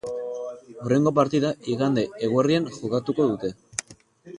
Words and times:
Hurrengo 0.85 1.13
partida 1.19 1.53
igande 1.75 2.07
eguerdian 2.29 2.69
jokatuko 2.81 3.33
dute. 3.33 3.57